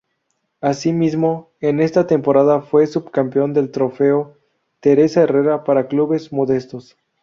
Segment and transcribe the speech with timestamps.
[0.61, 4.35] Así mismo en esta temporada fue subcampeón del Trofeo
[4.79, 6.97] Teresa Herrera para clubes modestos.